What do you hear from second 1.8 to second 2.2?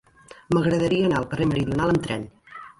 amb